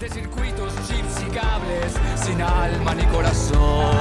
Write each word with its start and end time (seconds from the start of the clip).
de 0.00 0.08
circuitos, 0.08 0.74
chips 0.88 1.22
y 1.26 1.30
cables, 1.30 1.94
sin 2.16 2.40
alma 2.40 2.94
ni 2.94 3.04
corazón. 3.04 3.94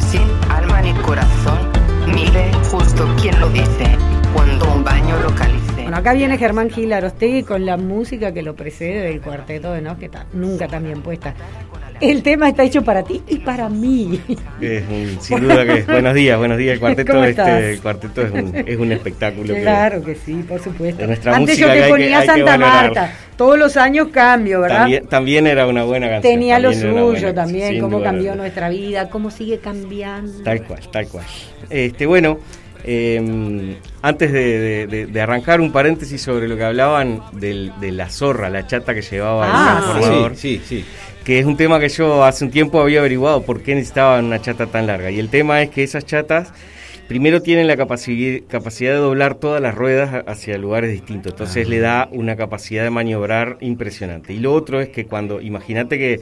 Sin 0.00 0.22
alma 0.50 0.80
ni 0.82 0.92
corazón, 0.94 1.70
mire 2.12 2.52
justo 2.70 3.06
quién 3.20 3.38
lo 3.40 3.48
dice 3.50 3.96
cuando 4.32 4.72
un 4.72 4.84
baño 4.84 5.18
localice. 5.20 5.82
Bueno, 5.82 5.96
acá 5.96 6.12
viene 6.12 6.38
Germán 6.38 6.70
Gil 6.70 6.92
Arostegui 6.92 7.44
con 7.44 7.64
la 7.66 7.76
música 7.76 8.32
que 8.32 8.42
lo 8.42 8.56
precede 8.56 9.02
del 9.02 9.20
cuarteto 9.20 9.72
de 9.72 9.80
No, 9.80 9.98
que 9.98 10.06
está 10.06 10.26
nunca 10.32 10.66
tan 10.66 10.84
bien 10.84 11.02
puesta. 11.02 11.34
El 12.10 12.22
tema 12.22 12.48
está 12.48 12.62
hecho 12.64 12.82
para 12.82 13.02
ti 13.02 13.22
y 13.28 13.36
para 13.38 13.68
mí. 13.68 14.20
Es 14.60 14.82
un- 14.88 15.18
sin 15.20 15.40
duda 15.40 15.64
que 15.64 15.82
buenos 15.82 16.14
días, 16.14 16.38
buenos 16.38 16.58
días. 16.58 16.74
El 16.74 16.80
cuarteto, 16.80 17.12
¿Cómo 17.12 17.24
este, 17.24 17.72
el 17.72 17.80
cuarteto 17.80 18.22
es 18.22 18.30
un, 18.32 18.52
es 18.66 18.76
un 18.78 18.92
espectáculo. 18.92 19.54
Claro 19.54 20.02
que 20.02 20.14
sí, 20.14 20.44
por 20.46 20.60
supuesto. 20.62 21.00
De 21.00 21.06
nuestra 21.06 21.34
Antes 21.36 21.56
yo 21.58 21.66
te 21.72 21.88
ponía 21.88 22.20
que 22.20 22.26
Santa. 22.26 22.58
Marta. 22.58 23.12
Todos 23.36 23.58
los 23.58 23.76
años 23.76 24.08
cambio, 24.12 24.60
¿verdad? 24.60 24.78
También, 24.80 25.06
también 25.06 25.46
era 25.46 25.66
una 25.66 25.84
buena 25.84 26.08
canción. 26.08 26.34
Tenía 26.34 26.58
lo 26.58 26.72
suyo 26.72 26.94
canción, 27.12 27.34
también, 27.34 27.80
cómo 27.80 27.98
duda 27.98 28.10
cambió 28.10 28.34
nuestra 28.36 28.68
vida, 28.68 29.08
cómo 29.10 29.30
sigue 29.30 29.58
cambiando. 29.58 30.42
Tal 30.42 30.62
cual, 30.62 30.80
tal 30.92 31.08
cual. 31.08 31.24
Este, 31.70 32.06
bueno, 32.06 32.38
eh, 32.84 33.76
antes 34.02 34.30
de, 34.32 34.58
de- 34.58 34.86
de- 34.86 35.06
de 35.06 35.20
arrancar 35.20 35.60
un 35.60 35.72
paréntesis 35.72 36.20
sobre 36.22 36.46
lo 36.48 36.56
que 36.56 36.64
hablaban 36.64 37.22
del- 37.32 37.72
de 37.80 37.90
la 37.92 38.08
zorra, 38.10 38.50
la 38.50 38.66
chata 38.66 38.94
que 38.94 39.02
llevaba 39.02 39.46
Ah, 39.48 39.78
el 39.78 39.84
transformador, 39.84 40.36
Sí, 40.36 40.60
sí, 40.64 40.80
sí. 40.80 40.84
Que 41.24 41.38
es 41.38 41.46
un 41.46 41.56
tema 41.56 41.80
que 41.80 41.88
yo 41.88 42.22
hace 42.24 42.44
un 42.44 42.50
tiempo 42.50 42.80
había 42.80 43.00
averiguado 43.00 43.42
por 43.42 43.62
qué 43.62 43.74
necesitaban 43.74 44.26
una 44.26 44.40
chata 44.40 44.66
tan 44.66 44.86
larga. 44.86 45.10
Y 45.10 45.18
el 45.18 45.28
tema 45.30 45.62
es 45.62 45.70
que 45.70 45.82
esas 45.82 46.04
chatas 46.04 46.52
primero 47.08 47.40
tienen 47.42 47.66
la 47.66 47.76
capaci- 47.76 48.44
capacidad 48.46 48.92
de 48.92 48.98
doblar 48.98 49.34
todas 49.36 49.60
las 49.62 49.74
ruedas 49.74 50.24
hacia 50.26 50.58
lugares 50.58 50.90
distintos. 50.92 51.32
Entonces 51.32 51.68
le 51.68 51.80
da 51.80 52.08
una 52.12 52.36
capacidad 52.36 52.84
de 52.84 52.90
maniobrar 52.90 53.56
impresionante. 53.60 54.32
Y 54.34 54.38
lo 54.38 54.52
otro 54.52 54.80
es 54.80 54.90
que 54.90 55.06
cuando, 55.06 55.40
imagínate 55.40 55.98
que 55.98 56.20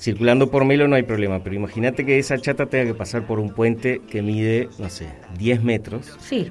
circulando 0.00 0.50
por 0.50 0.64
Melo 0.64 0.88
no 0.88 0.96
hay 0.96 1.02
problema, 1.04 1.42
pero 1.44 1.54
imagínate 1.54 2.04
que 2.04 2.18
esa 2.18 2.36
chata 2.38 2.66
tenga 2.66 2.86
que 2.86 2.94
pasar 2.94 3.22
por 3.26 3.38
un 3.38 3.50
puente 3.50 4.00
que 4.10 4.20
mide, 4.22 4.68
no 4.78 4.88
sé, 4.90 5.06
10 5.38 5.62
metros. 5.62 6.16
Sí, 6.20 6.50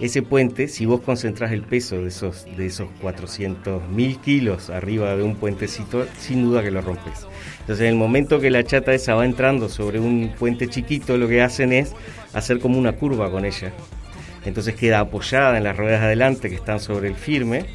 Ese 0.00 0.22
puente, 0.22 0.68
si 0.68 0.86
vos 0.86 1.02
concentrás 1.02 1.52
el 1.52 1.62
peso 1.62 2.00
de 2.00 2.08
esos, 2.08 2.46
de 2.56 2.66
esos 2.66 2.88
400 3.02 3.86
mil 3.90 4.18
kilos 4.18 4.70
arriba 4.70 5.14
de 5.14 5.22
un 5.22 5.36
puentecito, 5.36 6.06
sin 6.18 6.42
duda 6.42 6.62
que 6.62 6.70
lo 6.70 6.80
rompes. 6.80 7.26
Entonces, 7.60 7.82
en 7.82 7.88
el 7.92 7.96
momento 7.96 8.40
que 8.40 8.50
la 8.50 8.64
chata 8.64 8.94
esa 8.94 9.14
va 9.14 9.26
entrando 9.26 9.68
sobre 9.68 10.00
un 10.00 10.32
puente 10.38 10.68
chiquito, 10.68 11.18
lo 11.18 11.28
que 11.28 11.42
hacen 11.42 11.74
es 11.74 11.92
hacer 12.32 12.60
como 12.60 12.78
una 12.78 12.92
curva 12.92 13.30
con 13.30 13.44
ella. 13.44 13.72
Entonces 14.46 14.74
queda 14.74 15.00
apoyada 15.00 15.58
en 15.58 15.64
las 15.64 15.76
ruedas 15.76 16.00
de 16.00 16.06
adelante 16.06 16.48
que 16.48 16.54
están 16.54 16.80
sobre 16.80 17.08
el 17.08 17.14
firme. 17.14 17.66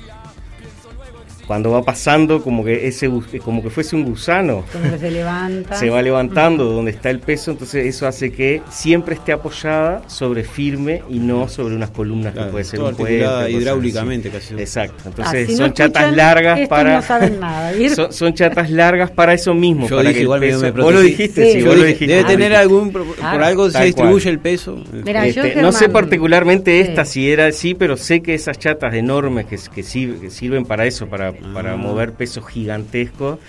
Cuando 1.48 1.72
va 1.72 1.84
pasando, 1.84 2.42
como 2.42 2.64
que 2.64 2.88
ese 2.88 3.10
como 3.44 3.62
que 3.64 3.70
fuese 3.70 3.96
un 3.96 4.04
gusano, 4.04 4.64
como 4.72 4.92
que 4.92 4.98
se 5.00 5.12
levanta. 5.12 5.76
se 5.76 5.90
va 5.90 6.02
levantando 6.02 6.66
donde 6.66 6.92
está 6.92 7.10
el 7.10 7.20
peso, 7.20 7.52
entonces 7.52 7.86
eso 7.86 8.08
hace 8.08 8.32
que 8.32 8.62
siempre 8.70 9.16
esté 9.16 9.32
apoyada 9.34 10.02
sobre 10.08 10.44
firme 10.44 11.04
y 11.10 11.20
no 11.20 11.48
sobre 11.48 11.76
unas 11.76 11.92
columnas 11.92 12.34
Claro, 12.34 12.48
que 12.48 12.52
puede 12.52 12.64
ser 12.66 12.82
un 12.82 12.96
puente. 12.96 13.52
hidráulicamente 13.52 14.30
así. 14.30 14.38
casi. 14.56 14.62
Exacto, 14.62 14.96
Ah, 15.06 15.08
entonces 15.10 15.50
no 15.52 15.58
son 15.58 15.74
chatas 15.74 16.16
largas 16.16 16.68
para 16.68 16.96
no 16.96 17.02
saben 17.02 17.40
nada, 17.40 17.72
son, 17.96 18.12
son 18.14 18.34
chatas 18.34 18.70
largas 18.72 19.12
para 19.12 19.34
eso 19.34 19.54
mismo, 19.54 19.88
Yo 19.88 19.98
para 19.98 20.10
dije, 20.10 20.14
que 20.14 20.20
el 20.20 20.24
igual 20.24 20.40
me- 20.40 20.48
peso- 20.48 20.62
me 20.62 20.72
vos 20.72 20.94
lo 20.94 21.02
dijiste, 21.02 21.46
Sí, 21.46 21.52
sí, 21.54 21.60
Yo 21.60 21.68
vos 21.68 21.78
lo 21.78 21.84
dijiste. 21.84 22.08
debe 22.08 22.24
Ah, 22.24 22.28
tener 22.28 22.56
algún. 22.56 22.92
Por, 22.92 23.06
algo 23.44 23.70
se 23.70 23.84
distribuye 23.86 24.24
cual. 24.24 24.34
el 24.34 24.40
peso. 24.40 24.84
Mira, 25.04 25.28
yo, 25.28 25.44
Este, 25.44 25.62
no 25.62 25.72
sé 25.72 25.90
particularmente 25.90 26.80
esta 26.80 27.06
sí. 27.06 27.14
si 27.16 27.32
era 27.32 27.48
así, 27.48 27.74
pero 27.76 27.98
sé 27.98 28.22
que 28.22 28.34
esas 28.34 28.58
chatas 28.60 28.94
enormes 28.94 29.46
que, 29.46 29.58
que 29.74 29.84
sirven 30.30 30.66
para 30.66 30.86
eso, 30.86 31.08
para, 31.08 31.34
para 31.54 31.74
Ah. 31.74 31.78
mover 31.78 32.14
pesos 32.14 32.46
gigantescos, 32.48 33.40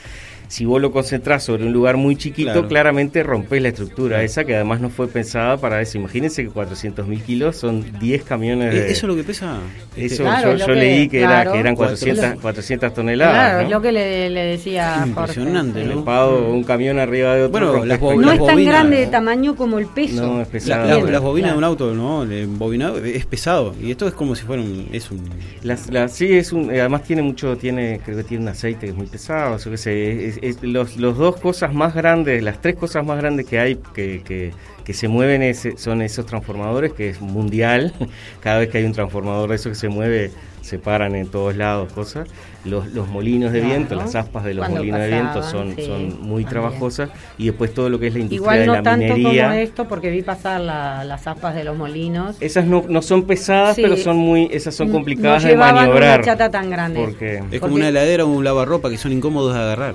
si 0.48 0.64
vos 0.64 0.80
lo 0.80 0.92
concentrás 0.92 1.42
sobre 1.44 1.64
un 1.64 1.72
lugar 1.72 1.96
muy 1.96 2.16
chiquito, 2.16 2.52
Claro. 2.52 2.68
claramente 2.68 3.22
rompés 3.22 3.60
la 3.62 3.68
estructura 3.68 4.22
esa 4.22 4.44
que 4.44 4.54
además 4.54 4.80
no 4.80 4.90
fue 4.90 5.08
pensada 5.08 5.56
para 5.56 5.80
eso. 5.80 5.98
Imagínense 5.98 6.42
que 6.44 6.50
400 6.50 7.06
mil 7.06 7.22
kilos 7.22 7.56
son 7.56 7.84
10 7.98 8.22
camiones 8.24 8.72
de... 8.72 8.80
Eh, 8.80 8.90
¿Eso 8.92 9.06
es 9.06 9.10
lo 9.10 9.16
que 9.16 9.24
pesa? 9.24 9.58
Eso 9.96 10.04
Este, 10.14 10.22
Claro, 10.22 10.52
yo, 10.52 10.58
yo 10.58 10.66
que- 10.66 10.74
leí 10.74 11.08
que, 11.08 11.20
era, 11.22 11.50
que 11.52 11.58
eran 11.58 11.74
Cuatro- 11.74 11.96
400, 11.96 12.40
400 12.42 12.94
toneladas. 12.94 13.34
Claro, 13.34 13.58
¿no? 13.58 13.64
es 13.64 13.70
lo 13.70 13.80
que 13.82 13.92
le, 13.92 14.30
le 14.30 14.40
decía 14.44 14.94
Jorge. 14.98 15.08
Impresionante. 15.08 15.84
¿no? 15.84 16.38
Un 16.48 16.62
camión 16.64 16.98
arriba 16.98 17.34
de 17.34 17.42
otro. 17.44 17.52
Bueno, 17.72 17.84
las 17.84 18.00
No 18.00 18.14
las 18.20 18.32
es 18.34 18.46
tan 18.46 18.54
bobinas, 18.54 18.74
grande 18.74 18.96
de 18.98 19.06
tamaño 19.06 19.56
como 19.56 19.78
el 19.78 19.86
peso. 19.86 20.26
No, 20.26 20.40
es 20.42 20.48
pesado. 20.48 20.86
la- 21.04 21.10
las 21.10 21.20
bobinas 21.22 21.52
claro. 21.52 21.52
de 21.52 21.58
un 21.58 21.64
auto, 21.64 21.94
¿no? 21.94 22.22
El 22.22 22.46
bobinado 22.46 22.98
es 22.98 23.26
pesado. 23.26 23.74
Y 23.82 23.90
esto 23.90 24.06
es 24.06 24.14
como 24.14 24.34
si 24.34 24.44
fuera 24.44 24.62
un. 24.62 24.88
Es 24.92 25.10
un 25.10 25.20
Las, 25.62 25.90
las- 25.90 26.12
sí, 26.12 26.32
es 26.32 26.52
un, 26.52 26.70
eh, 26.72 26.80
además 26.80 27.02
tiene 27.04 27.22
mucho, 27.22 27.56
tiene, 27.56 28.00
creo 28.04 28.16
que 28.18 28.24
tiene 28.24 28.44
un 28.44 28.48
aceite 28.48 28.80
que 28.86 28.90
es 28.92 28.96
muy 28.96 29.06
pesado, 29.06 29.56
yo 29.58 29.70
qué 29.70 29.76
sé, 29.76 30.26
es- 30.28 30.35
es- 30.42 30.62
los, 30.62 30.96
los 30.96 31.16
dos 31.18 31.36
cosas 31.36 31.72
más 31.74 31.94
grandes, 31.94 32.42
las 32.42 32.60
tres 32.60 32.76
cosas 32.76 33.04
más 33.04 33.18
grandes 33.18 33.46
que 33.46 33.58
hay 33.58 33.76
que, 33.94 34.22
que, 34.24 34.52
que 34.84 34.92
se 34.94 35.08
mueven 35.08 35.42
es- 35.42 35.68
son 35.76 36.02
esos 36.02 36.26
transformadores, 36.26 36.92
que 36.92 37.08
es 37.10 37.20
mundial, 37.20 37.92
cada 38.40 38.58
vez 38.60 38.68
que 38.70 38.78
hay 38.78 38.84
un 38.84 38.92
transformador 38.92 39.50
de 39.50 39.56
eso 39.56 39.68
que 39.70 39.74
se 39.76 39.88
mueve, 39.88 40.30
se 40.62 40.80
paran 40.80 41.14
en 41.14 41.28
todos 41.28 41.54
lados 41.56 41.92
cosas, 41.92 42.28
los, 42.64 42.88
los 42.92 43.06
molinos 43.06 43.52
de 43.52 43.60
Claro. 43.60 43.74
viento, 43.76 43.94
las 43.94 44.16
aspas 44.16 44.42
de 44.42 44.54
los 44.54 44.64
Cuando 44.64 44.78
molinos 44.80 45.00
de 45.00 45.08
viento 45.08 45.34
pasaban, 45.34 45.66
son, 45.68 45.76
sí, 45.76 45.84
son 45.86 46.02
muy 46.06 46.42
también. 46.42 46.48
trabajosas, 46.48 47.10
y 47.38 47.46
después 47.46 47.72
todo 47.72 47.88
lo 47.88 48.00
que 48.00 48.08
es 48.08 48.14
la 48.14 48.18
industria 48.18 48.36
Igual 48.42 48.58
de 48.58 48.66
no 48.66 48.72
la 48.72 48.82
tanto 48.82 49.14
minería. 49.14 49.44
como 49.44 49.54
esto, 49.58 49.86
porque 49.86 50.10
vi 50.10 50.22
pasar 50.22 50.60
la- 50.60 51.04
las 51.04 51.24
aspas 51.28 51.54
de 51.54 51.62
los 51.62 51.76
molinos. 51.76 52.36
Esas 52.40 52.66
no, 52.66 52.84
no 52.88 53.00
son 53.00 53.26
pesadas, 53.28 53.76
Sí. 53.76 53.82
pero 53.82 53.96
son 53.96 54.16
muy, 54.16 54.48
esas 54.50 54.74
son 54.74 54.88
No 54.88 54.94
complicadas 54.94 55.44
de 55.44 55.50
llevaban 55.50 55.76
maniobrar. 55.76 56.18
una 56.18 56.24
chata 56.24 56.50
tan 56.50 56.68
grande. 56.68 57.00
Porque 57.00 57.34
es 57.36 57.40
Porque- 57.42 57.60
como 57.60 57.74
una 57.76 57.88
heladera 57.88 58.24
o 58.24 58.28
un 58.28 58.42
lavarropa 58.42 58.90
que 58.90 58.96
son 58.98 59.12
incómodos 59.12 59.54
de 59.54 59.60
agarrar. 59.60 59.94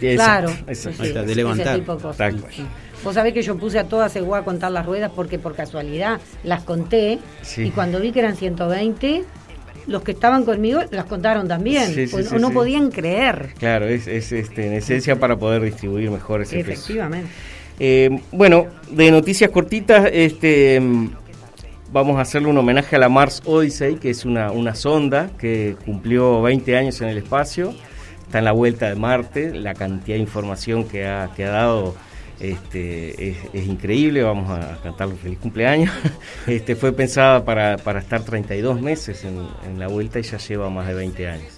Claro, 0.00 0.50
Exacto, 0.66 1.02
de 1.02 1.08
ese 1.24 1.34
levantar. 1.34 1.78
tipo 1.78 1.94
de 1.96 2.02
cosas. 2.02 2.16
Tal 2.16 2.36
cual. 2.40 2.52
Sí. 2.52 2.64
Vos 3.04 3.14
sabés 3.14 3.32
que 3.32 3.42
yo 3.42 3.56
puse 3.56 3.78
a 3.78 3.84
todas 3.84 4.14
igual 4.16 4.42
a 4.42 4.44
contar 4.44 4.70
las 4.72 4.84
ruedas 4.84 5.10
porque 5.14 5.38
por 5.38 5.54
casualidad 5.54 6.20
las 6.44 6.62
conté 6.64 7.18
Sí. 7.42 7.62
y 7.64 7.70
cuando 7.70 7.98
vi 8.00 8.12
que 8.12 8.18
eran 8.18 8.36
120, 8.36 9.24
los 9.86 10.02
que 10.02 10.12
estaban 10.12 10.44
conmigo 10.44 10.80
las 10.90 11.06
contaron 11.06 11.48
también. 11.48 11.86
Sí, 11.94 12.06
sí, 12.06 12.16
o, 12.16 12.22
sí, 12.22 12.34
o 12.34 12.38
no 12.38 12.48
sí. 12.48 12.54
podían 12.54 12.90
creer. 12.90 13.54
Claro, 13.58 13.86
es, 13.86 14.06
es 14.06 14.32
este, 14.32 14.66
en 14.66 14.74
esencia 14.74 15.18
para 15.18 15.36
poder 15.36 15.62
distribuir 15.62 16.10
mejor 16.10 16.42
ese. 16.42 16.60
Efectivamente. 16.60 17.30
Eh, 17.78 18.20
bueno, 18.32 18.66
de 18.90 19.10
noticias 19.10 19.48
cortitas, 19.50 20.06
este, 20.12 20.78
vamos 21.90 22.18
a 22.18 22.20
hacerle 22.20 22.48
un 22.48 22.58
homenaje 22.58 22.96
a 22.96 22.98
la 22.98 23.08
Mars 23.08 23.40
Odyssey, 23.46 23.94
que 23.94 24.10
es 24.10 24.26
una, 24.26 24.52
una 24.52 24.74
sonda 24.74 25.30
que 25.38 25.76
cumplió 25.86 26.42
20 26.42 26.76
años 26.76 27.00
en 27.00 27.08
el 27.08 27.16
espacio, 27.16 27.72
está 28.30 28.38
en 28.38 28.44
la 28.44 28.52
vuelta 28.52 28.88
de 28.88 28.94
Marte, 28.94 29.52
la 29.52 29.74
cantidad 29.74 30.16
de 30.16 30.22
información 30.22 30.84
que 30.84 31.04
ha, 31.04 31.32
que 31.34 31.46
ha 31.46 31.50
dado 31.50 31.96
este, 32.38 33.30
es, 33.30 33.38
es 33.52 33.66
increíble, 33.66 34.22
vamos 34.22 34.48
a 34.48 34.78
cantarle 34.84 35.16
feliz 35.16 35.40
cumpleaños. 35.40 35.92
Este, 36.46 36.76
fue 36.76 36.92
pensada 36.92 37.44
para, 37.44 37.76
para 37.78 37.98
estar 37.98 38.22
32 38.22 38.80
meses 38.80 39.24
en, 39.24 39.48
en 39.68 39.80
la 39.80 39.88
vuelta 39.88 40.20
y 40.20 40.22
ya 40.22 40.38
lleva 40.38 40.70
más 40.70 40.86
de 40.86 40.94
20 40.94 41.26
años. 41.26 41.54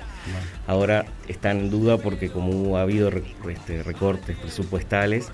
Ahora 0.67 1.05
está 1.29 1.51
en 1.51 1.69
duda 1.69 1.99
porque 1.99 2.31
como 2.31 2.79
ha 2.79 2.83
habido 2.83 3.11
este, 3.51 3.83
recortes 3.83 4.39
presupuestales 4.39 5.31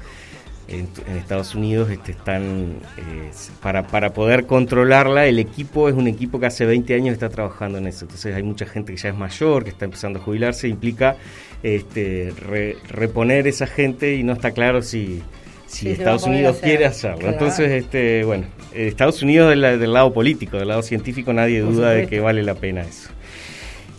en, 0.68 0.86
en 1.06 1.16
Estados 1.16 1.54
Unidos, 1.54 1.90
este, 1.90 2.12
están 2.12 2.76
eh, 2.98 3.30
para, 3.62 3.86
para 3.86 4.12
poder 4.12 4.46
controlarla, 4.46 5.26
el 5.26 5.38
equipo 5.38 5.88
es 5.88 5.94
un 5.94 6.06
equipo 6.08 6.38
que 6.38 6.46
hace 6.46 6.66
20 6.66 6.94
años 6.94 7.12
está 7.14 7.28
trabajando 7.30 7.78
en 7.78 7.86
eso. 7.86 8.04
Entonces 8.04 8.34
hay 8.34 8.42
mucha 8.42 8.66
gente 8.66 8.92
que 8.94 8.98
ya 8.98 9.08
es 9.08 9.16
mayor, 9.16 9.64
que 9.64 9.70
está 9.70 9.84
empezando 9.86 10.18
a 10.18 10.22
jubilarse, 10.22 10.68
implica 10.68 11.16
este, 11.62 12.32
re- 12.38 12.76
reponer 12.88 13.46
esa 13.46 13.66
gente 13.66 14.14
y 14.14 14.22
no 14.22 14.32
está 14.34 14.50
claro 14.52 14.82
si, 14.82 15.22
si 15.66 15.86
Sí, 15.86 15.90
Estados 15.90 16.24
Unidos 16.24 16.56
hacer. 16.58 16.68
quiere 16.68 16.84
hacerlo. 16.86 17.18
Claro. 17.18 17.32
Entonces, 17.32 17.70
este, 17.70 18.24
bueno, 18.24 18.44
Estados 18.74 19.22
Unidos 19.22 19.50
del, 19.50 19.60
la- 19.62 19.76
del 19.76 19.92
lado 19.92 20.12
político, 20.12 20.58
del 20.58 20.68
lado 20.68 20.82
científico, 20.82 21.32
nadie 21.32 21.60
duda 21.60 21.90
de 21.90 22.06
que 22.06 22.20
vale 22.20 22.42
la 22.42 22.54
pena 22.54 22.82
eso. 22.82 23.08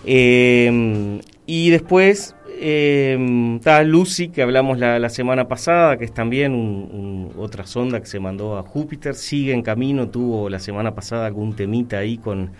Eh, 0.06 1.20
y 1.46 1.70
después 1.72 2.36
eh, 2.62 3.84
Lucy, 3.86 4.30
que 4.30 4.42
hablamos 4.42 4.80
la, 4.80 5.10
semana 5.10 5.48
pasada, 5.48 5.98
que 5.98 6.06
es 6.06 6.14
también 6.14 7.32
otra 7.38 7.66
sonda 7.66 8.00
que 8.00 8.06
se 8.06 8.20
mandó 8.20 8.58
a 8.58 8.64
Júpiter, 8.64 9.16
sigue 9.16 9.54
en 9.54 9.62
camino, 9.62 10.10
tuvo 10.10 10.50
la 10.50 10.60
semana 10.60 10.94
pasada 10.94 11.26
algún 11.26 11.56
temita 11.56 11.98
ahí 11.98 12.18
con, 12.18 12.52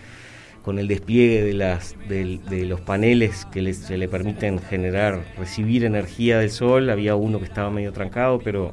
el 0.66 0.86
despliegue 0.88 1.42
de 1.42 2.66
los 2.66 2.80
paneles 2.80 3.44
que 3.52 3.60
les- 3.60 3.78
se 3.78 3.98
le 3.98 4.08
permiten 4.08 4.60
generar, 4.60 5.20
recibir 5.36 5.84
energía 5.84 6.38
del 6.38 6.50
Sol, 6.50 6.90
había 6.90 7.16
uno 7.16 7.38
que 7.38 7.44
estaba 7.44 7.70
medio 7.70 7.92
trancado, 7.92 8.38
pero 8.38 8.72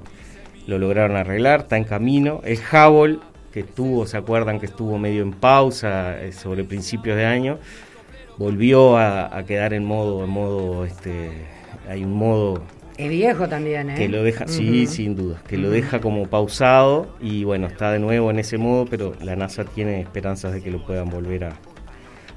lo 0.68 0.77
lograron 0.77 1.18
arreglar, 1.18 1.62
está 1.62 1.77
en 1.77 1.85
camino. 1.85 2.41
El 2.44 2.59
Hubble, 2.59 3.19
que 3.51 3.62
estuvo, 3.62 4.06
¿se 4.06 4.18
acuerdan 4.18 4.59
que 4.59 4.68
estuvo 4.68 5.00
medio 5.00 5.24
en 5.24 5.31
pausa 5.31 6.21
eh, 6.21 6.33
sobre 6.33 6.63
principios 6.65 7.15
de 7.15 7.25
año? 7.25 7.57
Volvió 8.38 8.98
a, 8.98 9.36
a 9.36 9.44
quedar 9.45 9.74
en 9.74 9.84
modo, 9.86 10.24
en 10.24 10.30
modo, 10.30 10.86
este, 10.86 11.31
hay 11.89 12.04
un 12.04 12.13
modo 12.13 12.62
Es 12.98 13.10
viejo 13.10 13.48
también, 13.50 13.89
¿eh? 13.89 13.95
que 13.95 14.07
lo 14.10 14.22
deja, 14.24 14.48
sí, 14.48 14.86
sin 14.86 15.16
duda, 15.16 15.42
que 15.48 15.57
lo 15.57 15.69
deja 15.72 16.00
como 16.00 16.28
pausado 16.28 17.16
y 17.19 17.44
bueno, 17.44 17.66
está 17.68 17.92
de 17.92 18.00
nuevo 18.00 18.30
en 18.30 18.38
ese 18.39 18.57
modo, 18.60 18.86
pero 18.86 19.13
la 19.24 19.36
NASA 19.36 19.63
tiene 19.66 20.01
esperanzas 20.01 20.54
de 20.54 20.62
que 20.62 20.69
lo 20.69 20.86
puedan 20.86 21.10
volver 21.10 21.45
a, 21.45 21.54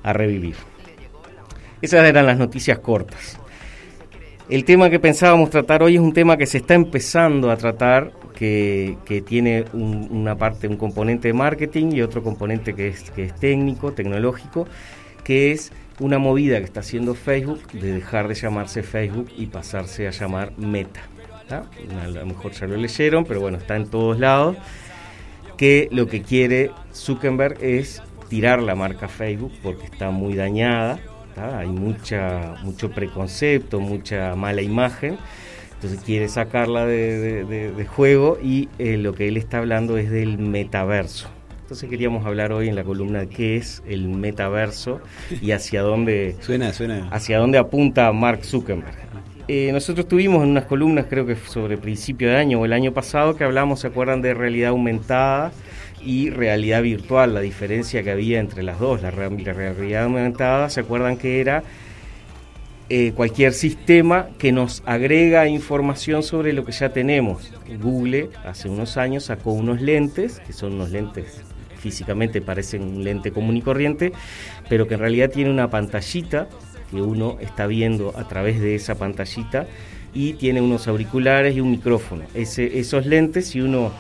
a 0.03 0.13
revivir. 0.15 0.55
Esas 1.83 2.05
eran 2.05 2.27
las 2.27 2.39
noticias 2.39 2.79
cortas. 2.79 3.39
El 4.49 4.65
tema 4.65 4.91
que 4.91 4.99
pensábamos 4.99 5.51
tratar 5.51 5.83
hoy 5.83 5.95
es 5.95 6.01
un 6.01 6.13
tema 6.13 6.37
que 6.37 6.47
se 6.47 6.59
está 6.59 6.75
empezando 6.75 7.51
a 7.51 7.57
tratar, 7.57 8.13
que, 8.35 8.97
que 9.05 9.21
tiene 9.21 9.65
un- 9.75 10.09
una 10.11 10.37
parte, 10.37 10.67
un 10.67 10.77
componente 10.77 11.29
de 11.29 11.35
marketing 11.35 11.93
y 11.93 12.03
otro 12.03 12.23
componente 12.23 12.75
que 12.75 12.89
es, 12.89 13.11
que 13.13 13.25
es 13.25 13.35
técnico, 13.37 13.93
tecnológico, 13.93 14.67
que 15.23 15.53
es 15.53 15.73
una 16.01 16.19
movida 16.19 16.59
que 16.59 16.65
está 16.65 16.81
haciendo 16.81 17.15
Facebook 17.15 17.71
de 17.73 17.93
dejar 17.93 18.27
de 18.27 18.35
llamarse 18.35 18.83
Facebook 18.83 19.31
y 19.37 19.47
pasarse 19.47 20.09
a 20.09 20.11
llamar 20.11 20.53
Meta. 20.57 21.01
A 21.51 22.09
lo 22.09 22.27
mejor 22.27 22.53
ya 22.53 22.67
lo 22.67 22.77
leyeron, 22.77 23.25
pero 23.25 23.41
bueno, 23.41 23.59
está 23.59 23.77
en 23.77 23.87
todos 23.87 24.19
lados 24.19 24.57
que 25.57 25.89
lo 25.91 26.07
que 26.07 26.23
quiere 26.23 26.71
Zuckerberg 26.95 27.59
es 27.63 28.03
tirar 28.29 28.63
la 28.63 28.75
marca 28.75 29.09
Facebook 29.09 29.53
porque 29.63 29.85
está 29.85 30.11
muy 30.11 30.35
dañada, 30.35 31.01
hay 31.37 31.69
mucha, 31.69 32.55
mucho 32.63 32.91
preconcepto, 32.91 33.81
mucha 33.81 34.37
mala 34.37 34.63
imagen, 34.63 35.19
entonces 35.75 36.01
quiere 36.01 36.29
sacarla 36.29 36.87
de 36.87 37.87
juego 37.89 38.39
y 38.43 38.69
eh, 38.79 38.97
lo 38.97 39.15
que 39.15 39.29
él 39.29 39.37
está 39.37 39.59
hablando 39.59 39.99
es 39.99 40.11
del 40.11 40.39
metaverso. 40.39 41.29
Entonces 41.71 41.89
queríamos 41.89 42.27
hablar 42.27 42.51
hoy 42.51 42.67
en 42.69 42.75
la 42.75 42.83
columna 42.83 43.21
de 43.21 43.29
qué 43.29 43.57
es 43.57 43.81
el 43.87 44.09
metaverso 44.09 45.01
y 45.41 45.53
hacia 45.53 45.83
dónde 45.83 46.35
Suena, 46.41 46.73
suena. 46.73 47.07
hacia 47.13 47.39
dónde 47.39 47.59
apunta 47.59 48.11
Mark 48.11 48.45
Zuckerberg. 48.45 48.97
Eh, 49.47 49.71
nosotros 49.73 50.09
tuvimos 50.09 50.43
en 50.43 50.51
unas 50.51 50.65
columnas, 50.65 51.07
creo 51.09 51.25
que 51.27 51.37
sobre 51.37 51.79
principio 51.79 52.29
de 52.29 52.35
año 52.39 52.59
o 52.61 52.65
el 52.65 52.73
año 52.73 52.93
pasado, 52.93 53.37
que 53.37 53.45
hablamos, 53.45 53.79
¿se 53.79 53.87
acuerdan 53.87 54.21
de 54.21 54.35
realidad 54.35 54.71
aumentada 54.71 55.53
y 56.05 56.31
realidad 56.31 56.83
virtual? 56.83 57.35
La 57.35 57.41
diferencia 57.41 58.03
que 58.03 58.11
había 58.11 58.41
entre 58.41 58.65
las 58.65 58.81
dos. 58.81 59.01
La, 59.01 59.13
re- 59.13 59.31
la 59.31 59.53
realidad 59.53 60.03
aumentada, 60.07 60.71
¿se 60.71 60.81
acuerdan 60.81 61.19
que 61.19 61.41
era 61.41 61.63
eh, 62.89 63.13
cualquier 63.15 63.53
sistema 63.53 64.27
que 64.39 64.51
nos 64.51 64.83
agrega 64.87 65.47
información 65.47 66.25
sobre 66.25 66.53
lo 66.53 66.65
que 66.65 66.73
ya 66.73 66.89
tenemos? 66.93 67.53
Google 67.81 68.31
hace 68.45 68.69
unos 68.69 68.97
años 68.97 69.23
sacó 69.27 69.53
unos 69.53 69.81
lentes, 69.81 70.41
que 70.45 70.53
son 70.53 70.73
unos 70.73 70.91
lentes 70.91 71.43
físicamente 71.81 72.41
parecen 72.41 72.83
un 72.83 73.05
lente 73.05 73.33
común 73.33 73.57
y 73.57 73.63
corriente, 73.63 74.13
pero 74.69 74.87
que 74.87 74.95
en 74.95 75.01
realidad 75.01 75.31
tiene 75.31 75.51
una 75.51 75.71
pantallita 75.71 76.49
que 76.91 77.01
uno 77.01 77.39
está 77.41 77.67
viendo 77.67 78.13
a 78.17 78.29
través 78.29 78.61
de 78.61 78.75
esa 78.75 78.97
pantallita 78.97 79.67
y 80.13 80.35
tiene 80.35 80.61
unos 80.61 80.89
auriculares 80.89 81.57
y 81.57 81.61
un 81.61 81.71
micrófono. 81.71 82.25
Ese, 82.35 82.79
esos 82.79 83.07
lentes, 83.07 83.49
si 83.49 83.61
uno 83.61 83.93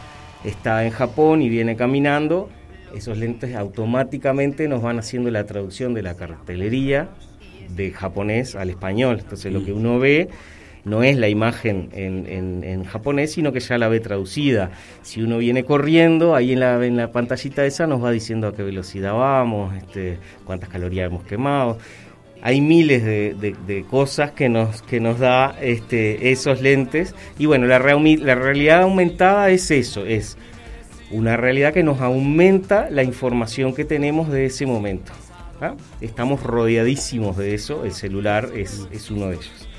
está 0.44 0.84
en 0.84 0.90
Japón 0.90 1.42
y 1.42 1.48
viene 1.48 1.76
caminando, 1.76 2.50
esos 2.94 3.18
lentes 3.18 3.54
automáticamente 3.54 4.68
nos 4.68 4.82
van 4.82 4.98
haciendo 4.98 5.30
la 5.30 5.46
traducción 5.46 5.94
de 5.94 6.02
la 6.02 6.16
cartelería 6.16 7.08
de 7.74 7.92
japonés 7.92 8.56
al 8.56 8.70
español. 8.70 9.18
Entonces 9.20 9.52
lo 9.52 9.64
que 9.64 9.72
uno 9.72 9.98
ve 9.98 10.28
no 10.84 11.02
es 11.02 11.16
la 11.16 11.28
imagen 11.28 11.90
en, 11.92 12.84
japonés, 12.84 13.32
sino 13.32 13.52
que 13.52 13.60
ya 13.60 13.78
la 13.78 13.88
ve 13.88 14.00
traducida. 14.00 14.70
Si 15.02 15.22
uno 15.22 15.38
viene 15.38 15.64
corriendo, 15.64 16.34
ahí 16.34 16.52
en 16.52 16.60
la, 16.60 16.84
en 16.84 16.96
la 16.96 17.12
pantallita 17.12 17.64
esa 17.66 17.86
nos 17.86 18.02
va 18.02 18.10
diciendo 18.10 18.48
a 18.48 18.54
qué 18.54 18.62
velocidad 18.62 19.14
vamos, 19.14 19.74
este, 19.76 20.18
cuántas 20.44 20.68
calorías 20.68 21.06
hemos 21.06 21.24
quemado. 21.24 21.78
Hay 22.42 22.62
miles 22.62 23.04
de, 23.04 23.84
cosas 23.90 24.30
que 24.30 24.48
nos, 24.48 25.18
da 25.18 25.56
este, 25.60 26.30
esos 26.30 26.62
lentes. 26.62 27.14
Y 27.38 27.46
bueno, 27.46 27.66
la, 27.66 27.78
realidad 27.78 28.82
aumentada 28.82 29.50
es 29.50 29.70
eso, 29.70 30.06
es 30.06 30.38
una 31.10 31.36
realidad 31.36 31.74
que 31.74 31.82
nos 31.82 32.00
aumenta 32.00 32.88
la 32.88 33.02
información 33.02 33.74
que 33.74 33.84
tenemos 33.84 34.30
de 34.30 34.46
ese 34.46 34.64
momento. 34.64 35.12
¿ah? 35.60 35.74
Estamos 36.00 36.42
rodeadísimos 36.42 37.36
de 37.36 37.54
eso, 37.54 37.84
el 37.84 37.92
celular 37.92 38.48
es 38.54 39.10
uno 39.10 39.26
de 39.26 39.34
ellos. 39.34 39.69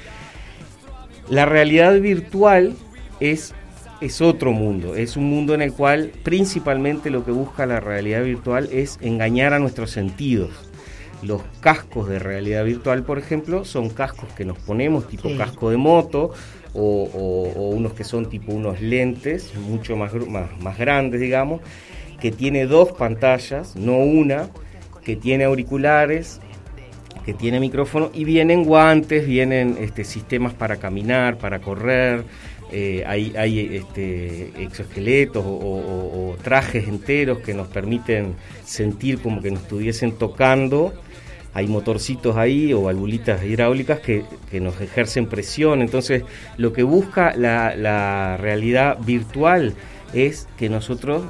La 1.31 1.45
realidad 1.45 1.97
virtual 1.99 2.75
es, 3.21 3.53
es 4.01 4.19
otro 4.21 4.51
mundo, 4.51 4.95
es 4.95 5.15
un 5.15 5.23
mundo 5.29 5.53
en 5.53 5.61
el 5.61 5.71
cual 5.73 6.11
principalmente 6.23 7.09
lo 7.09 7.23
que 7.23 7.31
busca 7.31 7.65
la 7.65 7.79
realidad 7.79 8.23
virtual 8.23 8.67
es 8.71 8.99
engañar 9.01 9.53
a 9.53 9.59
nuestros 9.59 9.91
sentidos. 9.91 10.51
Los 11.23 11.41
cascos 11.61 12.09
de 12.09 12.19
realidad 12.19 12.65
virtual, 12.65 13.03
por 13.03 13.17
ejemplo, 13.17 13.63
son 13.63 13.89
cascos 13.89 14.27
que 14.33 14.43
nos 14.43 14.57
ponemos 14.57 15.07
tipo 15.07 15.29
Sí. 15.29 15.37
casco 15.37 15.69
de 15.69 15.77
moto 15.77 16.31
o, 16.73 17.03
o- 17.13 17.53
o 17.59 17.69
unos 17.69 17.93
que 17.93 18.03
son 18.03 18.27
tipo 18.27 18.51
unos 18.51 18.81
lentes 18.81 19.53
mucho 19.55 19.95
más, 19.95 20.13
más, 20.27 20.49
más 20.61 20.77
grandes, 20.77 21.21
digamos, 21.21 21.61
que 22.19 22.31
tiene 22.31 22.65
dos 22.65 22.91
pantallas, 22.91 23.75
no 23.77 23.97
una, 23.99 24.49
que 25.05 25.15
tiene 25.15 25.45
auriculares, 25.45 26.41
que 27.25 27.33
tiene 27.33 27.59
micrófono 27.59 28.09
y 28.13 28.23
vienen 28.23 28.63
guantes, 28.63 29.27
vienen 29.27 29.77
este, 29.79 30.03
sistemas 30.03 30.53
para 30.53 30.77
caminar, 30.77 31.37
para 31.37 31.59
correr, 31.59 32.23
eh, 32.71 33.03
hay, 33.05 33.75
este, 33.75 34.63
exoesqueletos 34.63 35.43
o, 35.45 36.35
trajes 36.41 36.87
enteros 36.87 37.39
que 37.39 37.53
nos 37.53 37.67
permiten 37.67 38.35
sentir 38.63 39.21
como 39.21 39.41
que 39.41 39.51
nos 39.51 39.63
estuviesen 39.63 40.13
tocando. 40.13 40.93
Hay 41.53 41.67
motorcitos 41.67 42.37
ahí 42.37 42.71
o 42.71 42.83
valvulitas 42.83 43.43
hidráulicas 43.43 43.99
que, 43.99 44.23
que 44.49 44.61
nos 44.61 44.79
ejercen 44.79 45.27
presión. 45.27 45.81
Entonces, 45.81 46.23
lo 46.57 46.71
que 46.71 46.83
busca 46.83 47.35
la 47.35 48.37
realidad 48.37 48.97
virtual 49.05 49.75
es 50.13 50.47
que 50.57 50.69
nosotros 50.69 51.23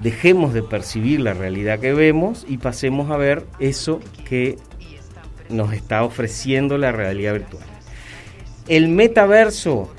dejemos 0.00 0.52
de 0.52 0.62
percibir 0.62 1.20
la 1.20 1.32
realidad 1.32 1.80
que 1.80 1.94
vemos 1.94 2.44
y 2.48 2.58
pasemos 2.58 3.10
a 3.10 3.16
ver 3.16 3.44
eso 3.58 4.00
que 4.28 4.58
nos 5.48 5.72
está 5.72 6.02
ofreciendo 6.02 6.78
la 6.78 6.92
realidad 6.92 7.34
virtual. 7.34 7.64
El 8.68 8.88
metaverso 8.88 9.92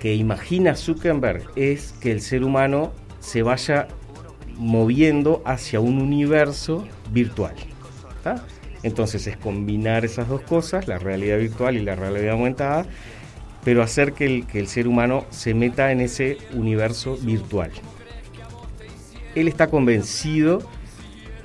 que 0.00 0.14
imagina 0.14 0.76
Zuckerberg 0.76 1.42
es 1.56 1.92
que 2.00 2.12
el 2.12 2.20
ser 2.20 2.44
humano 2.44 2.92
se 3.20 3.42
vaya 3.42 3.88
moviendo 4.56 5.42
hacia 5.44 5.80
un 5.80 6.00
universo 6.00 6.86
virtual. 7.10 7.54
Entonces 8.82 9.26
es 9.26 9.36
combinar 9.36 10.04
esas 10.04 10.28
dos 10.28 10.42
cosas, 10.42 10.88
la 10.88 10.98
realidad 10.98 11.38
virtual 11.38 11.76
y 11.76 11.80
la 11.80 11.94
realidad 11.94 12.32
aumentada, 12.32 12.86
pero 13.64 13.82
hacer 13.82 14.12
que 14.12 14.26
el, 14.26 14.46
que 14.46 14.60
el 14.60 14.68
ser 14.68 14.86
humano 14.88 15.24
se 15.30 15.54
meta 15.54 15.90
en 15.90 16.00
ese 16.00 16.36
universo 16.52 17.16
virtual. 17.22 17.70
Él 19.34 19.48
está 19.48 19.68
convencido 19.68 20.58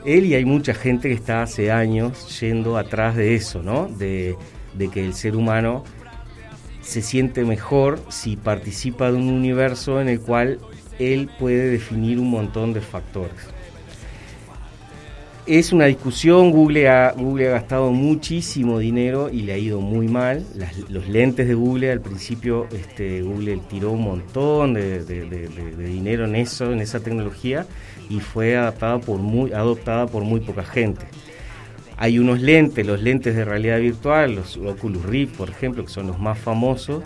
él 0.05 0.25
y 0.25 0.35
hay 0.35 0.45
mucha 0.45 0.73
gente 0.73 1.09
que 1.09 1.15
está 1.15 1.41
hace 1.41 1.71
años 1.71 2.39
yendo 2.39 2.77
atrás 2.77 3.15
de 3.15 3.35
eso, 3.35 3.61
¿no? 3.61 3.87
De, 3.87 4.35
de 4.73 4.89
que 4.89 5.05
el 5.05 5.13
ser 5.13 5.35
humano 5.35 5.83
se 6.81 7.01
siente 7.01 7.43
mejor 7.43 7.99
si 8.09 8.35
participa 8.35 9.11
de 9.11 9.17
un 9.17 9.29
universo 9.29 10.01
en 10.01 10.09
el 10.09 10.19
cual 10.19 10.59
él 10.97 11.29
puede 11.39 11.69
definir 11.69 12.19
un 12.19 12.29
montón 12.29 12.73
de 12.73 12.81
factores. 12.81 13.58
Es 15.49 15.73
una 15.73 15.85
discusión, 15.85 16.51
Google 16.51 16.87
ha, 16.89 17.11
gastado 17.15 17.91
muchísimo 17.91 18.77
dinero 18.77 19.31
y 19.31 19.41
le 19.41 19.53
ha 19.53 19.57
ido 19.57 19.81
muy 19.81 20.07
mal. 20.07 20.45
Los 20.89 21.09
lentes 21.09 21.47
de 21.47 21.55
Google, 21.55 21.91
al 21.91 22.01
principio 22.01 22.67
este, 22.71 23.23
Google 23.23 23.59
tiró 23.67 23.93
un 23.93 24.03
montón 24.03 24.75
de- 24.75 25.03
de 25.03 25.87
dinero 25.87 26.25
en 26.25 26.35
eso, 26.35 26.71
en 26.71 26.81
esa 26.81 26.99
tecnología, 26.99 27.65
y 28.11 28.19
fue 28.19 28.57
adaptada 28.57 28.99
por 28.99 29.17
muy, 29.17 29.51
adoptada 29.51 30.05
por 30.05 30.23
muy 30.23 30.39
poca 30.39 30.63
gente. 30.63 31.07
Hay 31.97 32.19
unos 32.19 32.39
lentes, 32.41 32.85
los 32.85 33.01
lentes 33.01 33.35
de 33.35 33.43
realidad 33.43 33.79
virtual, 33.79 34.35
los 34.35 34.55
Oculus 34.55 35.03
Rift, 35.03 35.35
por 35.35 35.49
ejemplo, 35.49 35.83
que 35.83 35.89
son 35.89 36.05
los 36.05 36.19
más 36.19 36.37
famosos, 36.37 37.03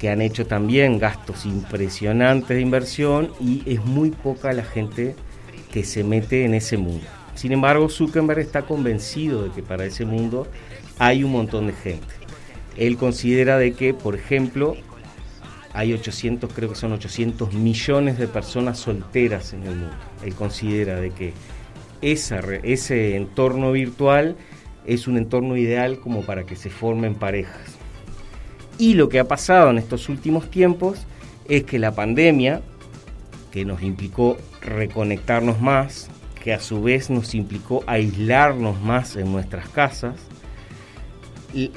que 0.00 0.10
han 0.10 0.22
hecho 0.22 0.44
también 0.44 0.98
gastos 0.98 1.46
impresionantes 1.46 2.48
de 2.48 2.62
inversión 2.62 3.30
y 3.38 3.62
es 3.64 3.84
muy 3.84 4.10
poca 4.10 4.52
la 4.52 4.64
gente 4.64 5.14
que 5.70 5.84
se 5.84 6.02
mete 6.02 6.44
en 6.44 6.54
ese 6.54 6.76
mundo. 6.76 7.06
Sin 7.40 7.52
embargo, 7.52 7.88
Zuckerberg 7.88 8.40
está 8.40 8.66
convencido 8.66 9.44
de 9.44 9.50
que 9.50 9.62
para 9.62 9.86
ese 9.86 10.04
mundo 10.04 10.46
hay 10.98 11.24
un 11.24 11.32
montón 11.32 11.68
de 11.68 11.72
gente. 11.72 12.14
Él 12.76 12.98
considera 12.98 13.56
de 13.56 13.72
que, 13.72 13.94
por 13.94 14.14
ejemplo, 14.14 14.76
hay 15.72 15.94
800, 15.94 16.52
creo 16.52 16.68
que 16.68 16.74
son 16.74 16.92
800 16.92 17.54
millones 17.54 18.18
de 18.18 18.28
personas 18.28 18.78
solteras 18.78 19.54
en 19.54 19.62
el 19.62 19.74
mundo. 19.74 19.96
Él 20.22 20.34
considera 20.34 21.00
de 21.00 21.12
que 21.12 21.32
ese 22.02 23.16
entorno 23.16 23.72
virtual 23.72 24.36
es 24.84 25.08
un 25.08 25.16
entorno 25.16 25.56
ideal 25.56 25.98
como 25.98 26.20
para 26.20 26.44
que 26.44 26.56
se 26.56 26.68
formen 26.68 27.14
parejas. 27.14 27.78
Y 28.76 28.92
lo 28.92 29.08
que 29.08 29.18
ha 29.18 29.24
pasado 29.24 29.70
en 29.70 29.78
estos 29.78 30.10
últimos 30.10 30.50
tiempos 30.50 31.06
es 31.48 31.64
que 31.64 31.78
la 31.78 31.94
pandemia, 31.94 32.60
que 33.50 33.64
nos 33.64 33.82
implicó 33.82 34.36
reconectarnos 34.60 35.58
más, 35.62 36.10
que 36.42 36.52
a 36.52 36.60
su 36.60 36.82
vez 36.82 37.10
nos 37.10 37.34
implicó 37.34 37.84
aislarnos 37.86 38.80
más 38.80 39.16
en 39.16 39.30
nuestras 39.30 39.68
casas, 39.68 40.16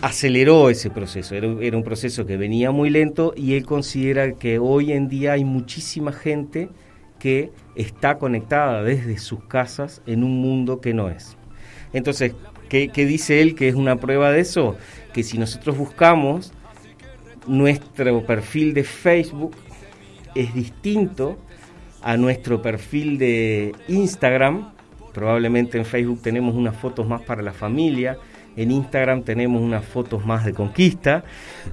aceleró 0.01 0.69
ese 0.69 0.89
proceso. 0.89 1.35
Era, 1.35 1.77
un 1.77 1.83
proceso 1.83 2.25
que 2.25 2.37
venía 2.37 2.71
muy 2.71 2.89
lento 2.89 3.33
y 3.35 3.55
él 3.55 3.65
considera 3.65 4.33
que 4.33 4.59
hoy 4.59 4.91
en 4.91 5.09
día 5.09 5.33
hay 5.33 5.43
muchísima 5.43 6.11
gente 6.11 6.69
que 7.19 7.51
está 7.75 8.17
conectada 8.17 8.83
desde 8.83 9.17
sus 9.17 9.43
casas 9.45 10.01
en 10.05 10.23
un 10.23 10.39
mundo 10.41 10.79
que 10.79 10.93
no 10.93 11.09
es. 11.09 11.37
Entonces, 11.91 12.33
¿qué, 12.69 12.89
qué 12.89 13.05
dice 13.05 13.41
él 13.41 13.55
que 13.55 13.67
es 13.67 13.75
una 13.75 13.97
prueba 13.97 14.31
de 14.31 14.41
eso? 14.41 14.77
Que 15.13 15.23
si 15.23 15.37
nosotros 15.37 15.77
buscamos 15.77 16.53
nuestro 17.47 18.25
perfil 18.25 18.73
de 18.73 18.83
Facebook 18.83 19.55
es 20.35 20.53
distinto 20.53 21.37
a 22.03 22.17
nuestro 22.17 22.61
perfil 22.61 23.17
de 23.17 23.73
Instagram. 23.87 24.71
Probablemente 25.13 25.77
en 25.77 25.85
Facebook 25.85 26.21
tenemos 26.21 26.55
unas 26.55 26.75
fotos 26.75 27.07
más 27.07 27.21
para 27.21 27.41
la 27.41 27.53
familia, 27.53 28.17
en 28.55 28.71
Instagram 28.71 29.23
tenemos 29.23 29.61
unas 29.61 29.85
fotos 29.85 30.25
más 30.25 30.43
de 30.45 30.53
conquista, 30.53 31.23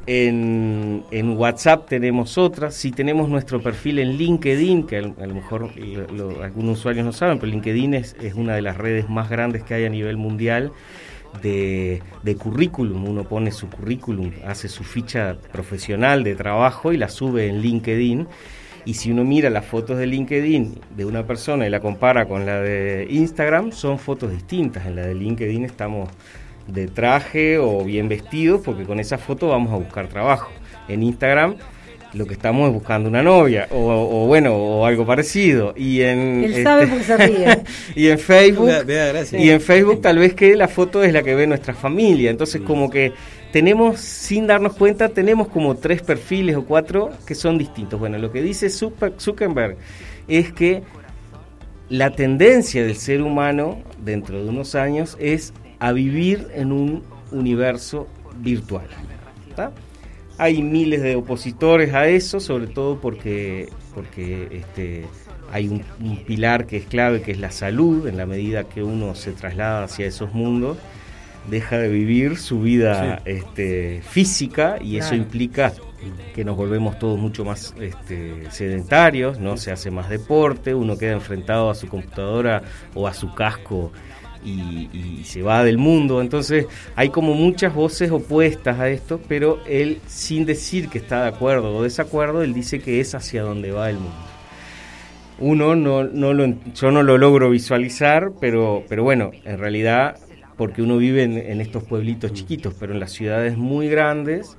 en, 0.07 1.05
en 1.11 1.37
WhatsApp 1.37 1.89
tenemos 1.89 2.37
otras, 2.39 2.75
si 2.75 2.91
tenemos 2.91 3.29
nuestro 3.29 3.63
perfil 3.63 3.99
en 3.99 4.17
LinkedIn, 4.17 4.87
que 4.87 4.99
a 4.99 5.03
lo, 5.03 5.35
mejor 5.35 5.71
algunos 6.43 6.79
usuarios 6.79 7.05
no 7.05 7.13
saben, 7.13 7.39
pero 7.39 7.51
LinkedIn 7.51 7.95
es, 7.95 8.15
es 8.21 8.35
una 8.35 8.55
de 8.55 8.63
las 8.63 8.77
redes 8.77 9.09
más 9.09 9.31
grandes 9.31 9.63
que 9.63 9.75
hay 9.75 9.87
a 9.87 9.91
nivel 9.91 10.19
mundial 10.19 10.73
de, 11.43 12.03
de 12.23 12.37
currículum. 12.37 13.07
Uno 13.07 13.25
pone 13.25 13.53
su 13.53 13.69
currículum, 13.69 14.33
hace 14.47 14.69
su 14.69 14.85
ficha 14.85 15.37
profesional 15.53 16.25
de 16.25 16.35
trabajo 16.35 16.93
y 16.93 16.97
la 16.97 17.09
sube 17.09 17.47
en 17.47 17.61
LinkedIn. 17.63 18.27
Y 18.85 18.95
si 18.95 19.11
uno 19.11 19.25
mira 19.25 19.51
las 19.51 19.65
fotos 19.67 19.99
de 19.99 20.07
LinkedIn 20.07 20.81
de 20.97 21.05
una 21.05 21.27
persona 21.27 21.67
y 21.67 21.71
la 21.71 21.81
compara 21.81 22.27
con 22.27 22.47
la 22.47 22.61
de 22.61 23.07
Instagram, 23.11 23.73
son 23.73 23.99
fotos 23.99 24.31
distintas. 24.33 24.87
En 24.87 24.97
la 24.97 25.07
de 25.07 25.15
LinkedIn 25.15 25.65
estamos 25.65 26.09
de 26.67 26.87
traje 26.89 27.59
o 27.59 27.85
bien 27.85 28.09
vestidos 28.09 28.61
porque 28.65 28.85
con 28.85 29.01
esa 29.01 29.19
foto 29.19 29.49
vamos 29.49 29.73
a 29.73 29.77
buscar 29.77 30.07
trabajo. 30.09 30.51
En 30.89 31.03
Instagram 31.03 31.57
lo 32.13 32.27
que 32.27 32.33
estamos 32.35 32.67
es 32.67 32.75
buscando 32.75 33.09
una 33.09 33.23
novia 33.23 33.69
o, 33.71 33.77
o 34.25 34.27
bueno 34.27 34.53
o 34.57 34.85
algo 34.85 35.07
parecido 35.07 35.75
y 35.77 36.01
en 36.03 36.43
Él 36.45 36.65
sabe 36.65 36.83
este, 36.85 36.91
porque 36.97 37.05
se 37.05 37.17
ríe. 37.17 37.59
y 37.95 38.09
en 38.09 38.19
Facebook 38.19 38.67
Vea- 38.67 38.83
vea, 38.83 39.07
gracias. 39.13 39.41
y 39.41 39.49
en 39.51 39.61
Facebook 39.61 40.01
tal 40.01 40.19
vez 40.19 40.35
que 40.35 40.57
la 40.57 40.67
foto 40.67 41.05
es 41.05 41.13
la 41.13 41.23
que 41.23 41.37
ve 41.37 41.47
nuestra 41.47 41.73
familia. 41.75 42.31
Entonces 42.31 42.63
como 42.63 42.91
que 42.91 43.13
tenemos, 43.53 44.01
sin 44.01 44.47
darnos 44.47 44.75
cuenta, 44.75 45.09
tenemos 45.09 45.49
como 45.49 45.77
tres 45.77 46.03
perfiles 46.03 46.57
o 46.57 46.65
cuatro 46.65 47.11
que 47.27 47.35
son 47.35 47.59
distintos. 47.59 47.99
Bueno, 47.99 48.19
lo 48.19 48.31
que 48.31 48.43
dice 48.43 48.69
Zucker- 48.69 49.15
Zuckerberg 49.19 49.77
es 50.29 50.53
que 50.53 50.83
la 51.89 52.11
tendencia 52.11 52.85
del 52.85 52.97
ser 52.97 53.23
humano 53.23 53.79
dentro 54.05 54.43
de 54.43 54.49
unos 54.49 54.75
años 54.75 55.17
es 55.21 55.53
a 55.81 55.93
vivir 55.93 56.47
en 56.55 56.73
un 56.73 57.03
universo 57.33 58.07
virtual. 58.39 58.87
¿tá? 59.57 59.73
Hay 60.39 60.63
miles 60.63 61.03
de 61.03 61.17
opositores 61.17 61.93
a 61.93 62.07
eso, 62.07 62.39
sobre 62.39 62.69
todo 62.69 63.01
porque, 63.01 63.69
porque 63.95 64.49
este, 64.53 65.05
hay 65.53 65.69
un 65.69 66.17
pilar 66.25 66.67
que 66.67 66.77
es 66.77 66.85
clave, 66.87 67.23
que 67.23 67.33
es 67.33 67.41
la 67.41 67.51
salud, 67.51 68.07
en 68.07 68.17
la 68.17 68.27
medida 68.27 68.65
que 68.65 68.83
uno 68.83 69.15
se 69.17 69.33
traslada 69.33 69.85
hacia 69.85 70.07
esos 70.07 70.33
mundos, 70.33 70.79
deja 71.49 71.79
de 71.79 71.89
vivir 71.89 72.37
su 72.37 72.61
vida 72.61 73.23
este, 73.25 74.03
física 74.03 74.79
y 74.81 74.99
eso 74.99 75.15
implica 75.15 75.73
que 76.35 76.45
nos 76.45 76.57
volvemos 76.57 76.99
todos 76.99 77.19
mucho 77.19 77.45
más 77.45 77.75
este, 77.81 78.51
sedentarios, 78.51 79.39
no 79.39 79.57
se 79.57 79.71
hace 79.71 79.91
más 79.91 80.09
deporte, 80.09 80.75
uno 80.75 80.97
queda 80.97 81.13
enfrentado 81.13 81.71
a 81.71 81.75
su 81.75 81.89
computadora 81.89 82.63
o 82.95 83.07
a 83.07 83.15
su 83.15 83.35
casco 83.35 83.93
y, 84.45 84.89
y 84.93 85.25
se 85.25 85.43
va 85.43 85.63
del 85.65 85.77
mundo. 85.77 86.21
Entonces 86.21 86.67
hay 86.97 87.11
como 87.11 87.35
muchas 87.35 87.75
voces 87.75 88.11
opuestas 88.11 88.79
a 88.79 88.89
esto, 88.89 89.21
pero 89.29 89.61
él 89.67 90.01
sin 90.07 90.47
decir 90.47 90.89
que 90.89 90.99
está 90.99 91.23
de 91.23 91.29
acuerdo 91.29 91.77
o 91.77 91.83
desacuerdo, 91.83 92.43
él 92.43 92.55
dice 92.55 92.81
que 92.81 93.01
es 93.01 93.15
hacia 93.15 93.43
donde 93.43 93.71
va 93.73 93.91
el 93.91 93.97
mundo. 93.97 94.31
Uno 95.41 95.75
no, 95.75 96.05
no 96.05 96.35
lo, 96.35 96.55
yo 96.75 96.91
no 96.91 97.03
lo 97.03 97.17
logro 97.17 97.49
visualizar, 97.49 98.33
pero, 98.41 98.85
pero 98.89 99.03
bueno, 99.03 99.31
en 99.45 99.59
realidad, 99.59 100.19
porque 100.61 100.83
uno 100.83 100.99
vive 100.99 101.23
en, 101.23 101.39
en 101.39 101.63
estos 101.63 101.85
pueblitos 101.85 102.35
chiquitos, 102.35 102.75
pero 102.79 102.93
en 102.93 103.01
las 103.01 103.13
ciudades 103.13 103.57
muy 103.57 103.89
grandes 103.89 104.59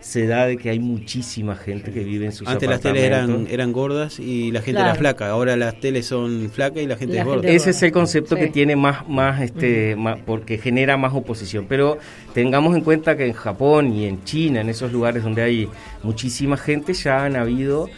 se 0.00 0.26
da 0.26 0.46
de 0.46 0.56
que 0.56 0.70
hay 0.70 0.80
muchísima 0.80 1.54
gente 1.54 1.92
que 1.92 2.02
vive 2.02 2.26
en 2.26 2.32
sus 2.32 2.48
Antes 2.48 2.68
las 2.68 2.80
teles 2.80 3.04
eran, 3.04 3.46
eran 3.48 3.72
gordas 3.72 4.18
y 4.18 4.50
la 4.50 4.60
gente 4.62 4.72
Claro. 4.80 4.90
era 4.90 4.98
flaca. 4.98 5.28
Ahora 5.30 5.56
las 5.56 5.78
teles 5.78 6.06
son 6.06 6.50
flacas 6.52 6.82
y 6.82 6.86
la 6.86 6.96
gente 6.96 7.14
La 7.14 7.20
es 7.20 7.26
gorda. 7.26 7.42
gente- 7.42 7.54
Ese 7.56 7.70
es 7.70 7.82
el 7.84 7.92
concepto 7.92 8.34
Sí. 8.34 8.42
que 8.42 8.48
tiene 8.48 8.74
más, 8.74 9.08
más 9.08 9.40
este, 9.40 9.94
más- 9.94 10.18
porque 10.26 10.58
genera 10.58 10.96
más 10.96 11.14
oposición. 11.14 11.66
Pero 11.68 11.98
tengamos 12.34 12.74
en 12.76 12.82
cuenta 12.82 13.16
que 13.16 13.26
en 13.26 13.32
Japón 13.32 13.92
y 13.92 14.06
en 14.06 14.24
China, 14.24 14.60
en 14.60 14.68
esos 14.68 14.92
lugares 14.92 15.22
donde 15.22 15.42
hay 15.42 15.68
muchísima 16.02 16.56
gente, 16.56 16.94
ya 16.94 17.24
han 17.24 17.36
habido 17.36 17.88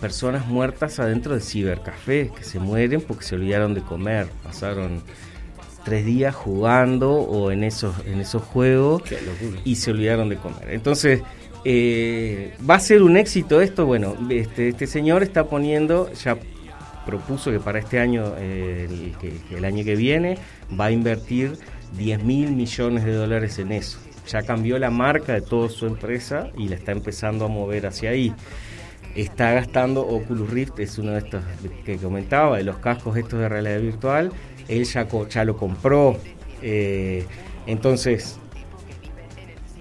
personas 0.00 0.46
muertas 0.46 0.98
adentro 0.98 1.34
de 1.34 1.40
cibercafés 1.40 2.30
que 2.32 2.42
se 2.44 2.58
mueren 2.60 3.00
porque 3.00 3.24
se 3.24 3.34
olvidaron 3.36 3.74
de 3.74 3.82
comer, 3.82 4.26
pasaron 4.44 5.02
tres 5.88 6.04
días 6.04 6.34
jugando 6.34 7.12
o 7.12 7.50
en 7.50 7.64
esos, 7.64 7.94
en 8.06 8.20
esos 8.20 8.42
juegos 8.42 9.02
y 9.64 9.76
se 9.76 9.90
olvidaron 9.90 10.28
de 10.28 10.36
comer. 10.36 10.68
Entonces, 10.68 11.22
eh, 11.64 12.54
¿va 12.68 12.74
a 12.74 12.80
ser 12.80 13.02
un 13.02 13.16
éxito 13.16 13.62
esto? 13.62 13.86
Bueno, 13.86 14.14
este, 14.28 14.68
este 14.68 14.86
señor 14.86 15.22
está 15.22 15.44
poniendo, 15.44 16.12
ya 16.12 16.36
propuso 17.06 17.50
que 17.50 17.58
para 17.58 17.78
este 17.78 18.00
año, 18.00 18.34
eh, 18.36 18.86
el, 18.90 19.16
que 19.48 19.56
el 19.56 19.64
año 19.64 19.82
que 19.82 19.96
viene, 19.96 20.36
va 20.78 20.86
a 20.86 20.90
invertir 20.90 21.56
10 21.96 22.22
mil 22.22 22.52
millones 22.52 23.06
de 23.06 23.14
dólares 23.14 23.58
en 23.58 23.72
eso. 23.72 23.98
Ya 24.26 24.42
cambió 24.42 24.78
la 24.78 24.90
marca 24.90 25.32
de 25.32 25.40
toda 25.40 25.70
su 25.70 25.86
empresa 25.86 26.50
y 26.58 26.68
la 26.68 26.74
está 26.74 26.92
empezando 26.92 27.46
a 27.46 27.48
mover 27.48 27.86
hacia 27.86 28.10
ahí. 28.10 28.34
Está 29.14 29.52
gastando 29.52 30.02
Oculus 30.06 30.50
Rift, 30.50 30.78
es 30.78 30.98
uno 30.98 31.12
de 31.12 31.18
estos 31.18 31.42
que 31.84 31.96
comentaba, 31.96 32.58
de 32.58 32.62
los 32.64 32.76
cascos 32.78 33.16
estos 33.16 33.40
de 33.40 33.48
realidad 33.48 33.80
virtual. 33.80 34.30
Él 34.68 34.84
ya, 34.84 35.44
lo 35.44 35.56
compró. 35.56 36.16
eh, 36.62 37.24
entonces, 37.66 38.38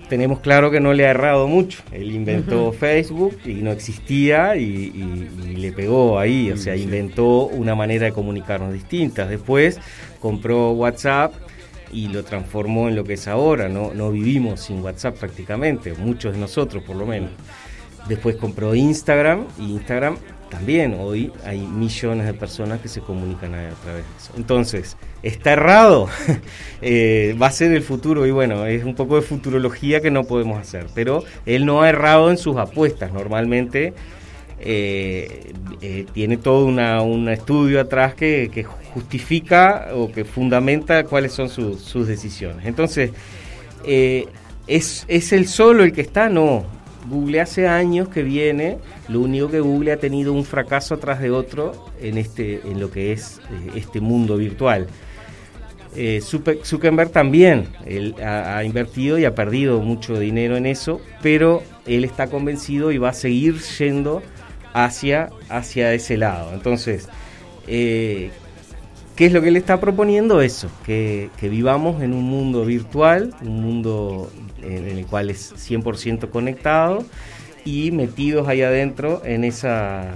tenemos 0.10 0.40
claro 0.40 0.72
que 0.72 0.80
no 0.80 0.94
le 0.94 1.06
ha 1.06 1.10
errado 1.12 1.48
mucho. 1.48 1.80
Él 1.92 2.12
inventó 2.14 2.72
Facebook 2.72 3.38
y 3.46 3.56
no 3.56 3.72
existía 3.72 4.56
y, 4.56 4.64
y- 4.64 5.30
y 5.52 5.56
le 5.58 5.72
pegó 5.74 6.18
ahí, 6.18 6.50
o 6.52 6.58
sea, 6.58 6.76
inventó 6.78 7.48
una 7.48 7.76
manera 7.76 8.06
de 8.06 8.14
comunicarnos 8.14 8.72
distintas. 8.74 9.30
Después 9.30 9.80
compró 10.22 10.72
WhatsApp 10.72 11.34
y 11.92 12.08
lo 12.08 12.24
transformó 12.24 12.88
en 12.88 12.96
lo 12.96 13.04
que 13.04 13.14
es 13.14 13.28
ahora. 13.28 13.68
No, 13.68 13.94
no 13.94 14.12
vivimos 14.12 14.62
sin 14.62 14.82
WhatsApp 14.82 15.18
prácticamente, 15.18 15.94
muchos 15.94 16.34
de 16.34 16.40
nosotros 16.40 16.84
por 16.84 16.96
lo 16.96 17.06
menos. 17.06 17.32
Después 18.08 18.38
compró 18.38 18.74
Instagram 18.74 19.46
y 19.60 19.72
Instagram 19.72 20.18
también. 20.50 20.96
Hoy 21.00 21.32
hay 21.46 21.60
millones 21.60 22.26
de 22.26 22.34
personas 22.34 22.80
que 22.80 22.88
se 22.88 23.02
comunican 23.02 23.54
a, 23.54 23.70
través 23.84 24.06
de 24.06 24.18
eso. 24.18 24.34
Entonces, 24.38 24.98
¿está 25.24 25.54
errado? 25.54 26.10
Eh, 26.80 27.36
va 27.42 27.48
a 27.48 27.52
ser 27.52 27.72
el 27.72 27.82
futuro 27.82 28.28
y 28.28 28.32
bueno, 28.32 28.68
es 28.68 28.84
un 28.84 28.94
poco 28.94 29.16
de 29.16 29.24
futurología 29.24 30.00
que 30.00 30.12
no 30.12 30.26
podemos 30.26 30.60
hacer. 30.60 30.86
Pero 30.94 31.24
él 31.48 31.66
no 31.66 31.82
ha 31.82 31.90
errado 31.90 32.30
en 32.30 32.38
sus 32.38 32.56
apuestas. 32.58 33.12
Normalmente 33.12 33.96
eh, 34.60 35.54
eh, 35.82 36.06
tiene 36.14 36.38
todo 36.38 36.66
un 36.66 37.30
estudio 37.30 37.82
atrás 37.82 38.14
que, 38.14 38.66
justifica 38.94 39.88
o 39.96 40.12
que 40.12 40.24
fundamenta 40.24 41.04
cuáles 41.06 41.34
son 41.34 41.50
sus- 41.50 42.08
decisiones. 42.08 42.68
Entonces, 42.68 43.10
¿es, 43.84 45.06
¿es 45.08 45.34
el 45.34 45.48
solo 45.48 45.84
el 45.84 45.94
que 45.94 46.02
está? 46.02 46.30
No. 46.30 46.77
Google 47.10 47.42
hace 47.42 47.68
años 47.68 48.10
que 48.10 48.24
viene, 48.24 48.78
lo 49.08 49.22
único 49.22 49.50
que 49.50 49.60
Google 49.60 49.92
ha 49.92 49.98
tenido 49.98 50.34
un 50.34 50.44
fracaso 50.44 50.96
atrás 50.96 51.22
de 51.22 51.32
otro 51.32 51.88
en, 52.02 52.18
este, 52.18 52.62
en 52.66 52.80
lo 52.80 52.92
que 52.92 53.12
es 53.12 53.40
eh, 53.52 53.72
este 53.76 54.02
mundo 54.02 54.38
virtual. 54.38 54.88
Eh, 55.96 56.22
Zuckerberg 56.22 57.10
también, 57.12 57.70
ha 58.24 58.64
invertido 58.64 59.18
y 59.18 59.26
ha 59.26 59.34
perdido 59.34 59.80
mucho 59.80 60.20
dinero 60.20 60.56
en 60.56 60.68
eso, 60.68 61.02
pero 61.24 61.64
él 61.88 62.04
está 62.04 62.28
convencido 62.28 62.92
y 62.92 63.00
va 63.00 63.10
a 63.10 63.14
seguir 63.14 63.60
yendo 63.80 64.22
hacia, 64.74 65.30
hacia 65.50 65.94
ese 65.94 66.18
lado. 66.18 66.54
Entonces, 66.54 67.10
eh, 67.68 68.30
¿qué 69.18 69.26
es 69.26 69.34
lo 69.34 69.42
que 69.42 69.50
él 69.50 69.58
está 69.58 69.80
proponiendo? 69.82 70.42
Eso, 70.42 70.70
que, 70.86 71.30
que 71.38 71.50
vivamos 71.50 72.02
en 72.02 72.14
un 72.14 72.24
mundo 72.24 72.64
virtual, 72.64 73.34
un 73.42 73.62
mundo 73.62 74.32
en 74.62 74.88
el 74.88 75.06
cual 75.06 75.30
es 75.30 75.54
100% 75.56 76.30
conectado 76.30 77.04
y 77.66 77.92
metidos 77.92 78.48
ahí 78.48 78.62
adentro 78.62 79.22
en 79.26 79.44
esa, 79.44 80.14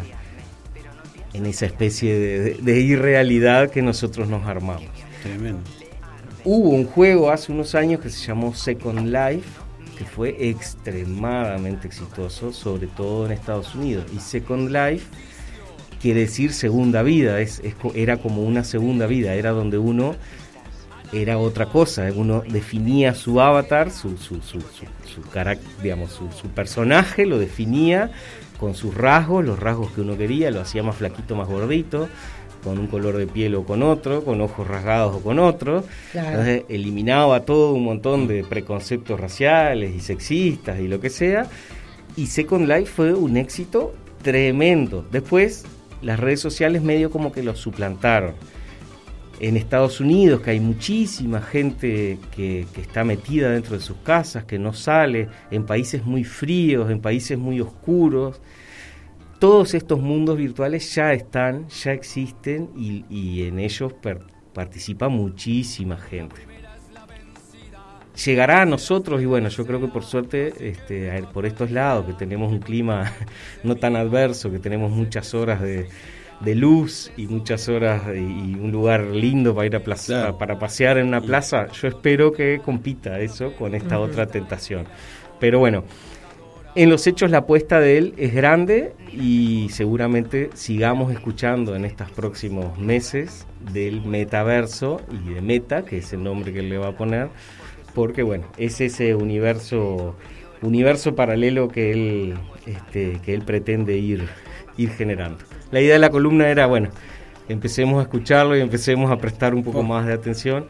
en 1.33 1.45
esa 1.45 1.65
especie 1.65 2.13
de, 2.17 2.39
de- 2.39 2.53
de 2.61 2.79
irrealidad 2.79 3.69
que 3.69 3.81
nosotros 3.81 4.27
nos 4.29 4.45
armamos. 4.47 4.83
Tremendo. 5.23 5.59
Hubo 6.43 6.69
un 6.69 6.85
juego 6.85 7.29
hace 7.29 7.51
unos 7.51 7.75
años 7.75 7.99
que 8.01 8.09
se 8.09 8.25
llamó 8.25 8.53
Second 8.55 9.07
Life, 9.07 9.47
que 9.97 10.05
fue 10.05 10.35
extremadamente 10.49 11.87
exitoso, 11.87 12.51
sobre 12.51 12.87
todo 12.87 13.25
en 13.27 13.31
Estados 13.33 13.75
Unidos. 13.75 14.05
Y 14.15 14.19
Second 14.19 14.69
Life 14.71 15.05
quiere 16.01 16.21
decir 16.21 16.53
segunda 16.53 17.03
vida, 17.03 17.39
es, 17.39 17.61
era 17.95 18.17
como 18.17 18.43
una 18.43 18.63
segunda 18.63 19.05
vida, 19.07 19.33
era 19.35 19.51
donde 19.51 19.77
uno 19.77 20.15
era 21.13 21.37
otra 21.37 21.65
cosa, 21.65 22.07
uno 22.15 22.41
definía 22.47 23.13
su 23.13 23.41
avatar, 23.41 23.91
su, 23.91 24.17
su, 24.17 24.41
su, 24.41 24.61
su, 24.61 25.21
digamos, 25.83 26.21
personaje, 26.55 27.25
lo 27.25 27.37
definía 27.37 28.11
con 28.59 28.75
sus 28.75 28.95
rasgos, 28.95 29.43
los 29.43 29.59
rasgos 29.59 29.91
que 29.91 30.01
uno 30.01 30.17
quería, 30.17 30.51
lo 30.51 30.61
hacía 30.61 30.83
más 30.83 30.95
flaquito, 30.95 31.35
más 31.35 31.47
gordito, 31.47 32.07
con 32.63 32.77
un 32.77 32.87
color 32.87 33.17
de 33.17 33.27
piel 33.27 33.55
o 33.55 33.65
con 33.65 33.83
otro, 33.83 34.23
con 34.23 34.39
ojos 34.39 34.67
rasgados 34.67 35.15
o 35.15 35.19
con 35.21 35.39
otro. 35.39 35.83
Claro. 36.11 36.29
Entonces 36.29 36.63
eliminaba 36.69 37.41
todo 37.41 37.73
un 37.73 37.83
montón 37.83 38.27
de 38.27 38.43
preconceptos 38.43 39.19
raciales 39.19 39.93
y 39.95 39.99
sexistas 39.99 40.79
y 40.79 40.87
lo 40.87 40.99
que 40.99 41.09
sea. 41.09 41.47
Y 42.15 42.27
Second 42.27 42.67
Life 42.67 42.85
fue 42.85 43.13
un 43.13 43.35
éxito 43.37 43.93
tremendo. 44.21 45.05
Después 45.11 45.65
las 46.01 46.19
redes 46.19 46.39
sociales 46.39 46.81
medio 46.81 47.09
como 47.09 47.31
que 47.31 47.43
lo 47.43 47.55
suplantaron. 47.55 48.33
En 49.39 49.57
Estados 49.57 49.99
Unidos, 49.99 50.41
que 50.41 50.51
hay 50.51 50.59
muchísima 50.59 51.41
gente 51.41 52.19
que, 52.35 52.67
que 52.73 52.81
está 52.81 53.03
metida 53.03 53.49
dentro 53.49 53.75
de 53.75 53.81
sus 53.81 53.97
casas, 53.97 54.45
que 54.45 54.59
no 54.59 54.71
sale, 54.71 55.29
en 55.49 55.65
países 55.65 56.05
muy 56.05 56.23
fríos, 56.23 56.91
en 56.91 57.01
países 57.01 57.39
muy 57.39 57.59
oscuros, 57.59 58.39
todos 59.39 59.73
estos 59.73 59.99
mundos 59.99 60.37
virtuales 60.37 60.93
ya 60.93 61.13
están, 61.13 61.67
ya 61.69 61.91
existen 61.91 62.69
y, 62.77 63.05
y 63.09 63.47
en 63.47 63.57
ellos 63.57 63.93
per- 63.93 64.21
participa 64.53 65.09
muchísima 65.09 65.97
gente. 65.97 66.50
Llegará 68.25 68.61
a 68.61 68.65
nosotros 68.65 69.21
y 69.21 69.25
bueno, 69.25 69.49
yo 69.49 69.65
creo 69.65 69.79
que 69.79 69.87
por 69.87 70.03
suerte, 70.03 70.53
este, 70.59 71.11
por 71.33 71.45
estos 71.45 71.71
lados, 71.71 72.05
que 72.05 72.13
tenemos 72.13 72.51
un 72.51 72.59
clima 72.59 73.11
no 73.63 73.75
tan 73.75 73.95
adverso, 73.95 74.51
que 74.51 74.59
tenemos 74.59 74.91
muchas 74.91 75.33
horas 75.33 75.61
de, 75.61 75.87
de 76.41 76.55
luz 76.55 77.11
y 77.17 77.27
muchas 77.27 77.69
horas 77.69 78.03
y, 78.13 78.19
y 78.19 78.55
un 78.61 78.71
lugar 78.71 79.05
lindo 79.05 79.55
para 79.55 79.67
ir 79.67 79.75
a 79.75 79.79
plaza, 79.79 80.05
Claro. 80.13 80.37
para 80.37 80.59
pasear 80.59 80.97
en 80.97 81.07
una 81.07 81.21
plaza, 81.21 81.67
yo 81.71 81.87
espero 81.87 82.31
que 82.31 82.59
compita 82.63 83.19
eso 83.19 83.53
con 83.55 83.73
esta 83.75 83.99
otra 83.99 84.25
tentación. 84.27 84.85
Pero 85.39 85.59
bueno, 85.59 85.83
en 86.75 86.89
los 86.89 87.05
hechos 87.07 87.31
la 87.31 87.39
apuesta 87.39 87.79
de 87.79 87.97
él 87.97 88.13
es 88.17 88.33
grande 88.33 88.93
y 89.11 89.67
seguramente 89.71 90.49
sigamos 90.53 91.11
escuchando 91.11 91.75
en 91.75 91.83
estos 91.85 92.09
próximos 92.11 92.77
meses 92.77 93.45
del 93.73 94.01
metaverso 94.03 95.01
y 95.11 95.33
de 95.33 95.41
Meta, 95.41 95.83
que 95.83 95.97
es 95.97 96.13
el 96.13 96.23
nombre 96.23 96.53
que 96.53 96.59
él 96.59 96.69
le 96.69 96.77
va 96.77 96.89
a 96.89 96.91
poner, 96.97 97.29
porque 97.93 98.23
bueno, 98.23 98.45
es 98.57 98.81
ese 98.81 99.15
universo 99.15 100.15
universo 100.61 101.15
paralelo 101.15 101.67
que 101.69 101.91
él 101.91 102.35
este, 102.65 103.17
que 103.25 103.33
él 103.33 103.41
pretende 103.41 103.97
ir 103.97 104.27
ir 104.77 104.89
generando. 104.91 105.39
La 105.71 105.81
idea 105.81 105.93
de 105.93 105.99
la 105.99 106.09
columna 106.09 106.49
era 106.49 106.65
bueno, 106.67 106.89
empecemos 107.49 107.99
a 107.99 108.03
escucharlo 108.03 108.55
y 108.55 108.61
empecemos 108.61 109.11
a 109.11 109.17
prestar 109.17 109.53
un 109.53 109.63
poco 109.63 109.79
Oh. 109.79 109.83
más 109.83 110.05
de 110.05 110.13
atención. 110.13 110.65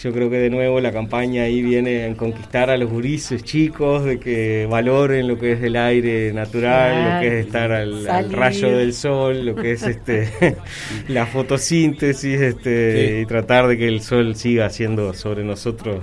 Yo 0.00 0.12
creo 0.12 0.30
que 0.30 0.36
de 0.38 0.48
nuevo 0.50 0.80
la 0.80 0.92
campaña 0.92 1.42
ahí 1.42 1.62
viene 1.62 2.06
en 2.06 2.14
conquistar 2.14 2.70
a 2.70 2.76
los 2.76 2.88
gurises 2.90 3.42
chicos, 3.42 4.04
de 4.04 4.18
que 4.18 4.66
valoren 4.70 5.28
lo 5.28 5.38
que 5.38 5.52
es 5.52 5.62
el 5.62 5.76
aire 5.76 6.32
natural, 6.32 6.92
Claro. 6.92 7.14
lo 7.14 7.20
que 7.20 7.40
es 7.40 7.46
estar 7.46 7.72
al, 7.72 8.32
rayo 8.32 8.76
del 8.78 8.94
sol, 8.94 9.44
lo 9.44 9.54
que 9.54 9.72
es 9.72 9.82
este 9.82 10.28
la 11.08 11.26
fotosíntesis, 11.26 12.40
este 12.40 13.16
Sí. 13.16 13.22
y 13.22 13.26
tratar 13.26 13.66
de 13.66 13.76
que 13.76 13.88
el 13.88 14.00
sol 14.00 14.36
siga 14.36 14.66
haciendo 14.66 15.12
sobre 15.14 15.42
nosotros 15.44 16.00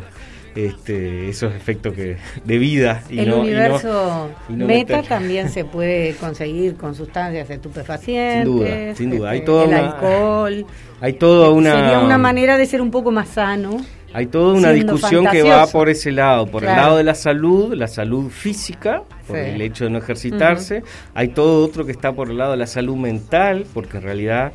este 0.55 1.29
esos 1.29 1.53
efectos 1.53 1.93
que 1.93 2.17
de 2.43 2.57
vida 2.57 3.03
y 3.09 3.19
el 3.19 3.29
no, 3.29 3.35
y 3.35 3.37
no- 3.37 3.43
universo 3.43 4.29
y 4.49 4.53
no 4.53 4.65
meta 4.65 4.97
meter- 4.97 5.09
también 5.09 5.49
se 5.49 5.65
puede 5.65 6.15
conseguir 6.15 6.75
con 6.75 6.95
sustancias 6.95 7.49
estupefacientes. 7.49 8.43
Sin 8.45 8.53
duda, 8.57 8.95
sin 8.95 9.09
duda. 9.11 9.29
Hay 9.31 9.37
este, 9.39 9.45
toda 9.45 9.63
el 9.63 9.69
una- 9.69 9.79
alcohol. 9.91 10.65
hay 11.01 11.13
toda 11.13 11.49
una 11.51 11.71
Sería 11.75 11.99
una 11.99 12.17
manera 12.17 12.57
de 12.57 12.65
ser 12.65 12.81
un 12.81 12.91
poco 12.91 13.11
más 13.11 13.29
sano. 13.29 13.77
Hay 14.13 14.27
toda 14.27 14.53
una 14.53 14.71
discusión 14.71 15.27
que 15.29 15.43
va 15.43 15.67
por 15.67 15.89
ese 15.89 16.09
lado, 16.09 16.47
por 16.47 16.63
el 16.63 16.69
lado 16.69 16.95
de 16.95 17.03
la 17.03 17.15
salud, 17.15 17.73
la 17.73 17.89
salud 17.89 18.29
física, 18.29 19.03
por 19.27 19.35
Sí. 19.35 19.43
el 19.43 19.61
hecho 19.61 19.83
de 19.83 19.89
no 19.89 19.97
ejercitarse. 19.97 20.83
Hay 21.13 21.29
todo 21.29 21.65
otro 21.65 21.85
que 21.85 21.91
está 21.91 22.13
por 22.13 22.29
el 22.31 22.37
lado 22.37 22.51
de 22.51 22.57
la 22.57 22.67
salud 22.67 22.95
mental, 22.95 23.65
porque 23.73 23.97
en 23.97 24.03
realidad 24.03 24.53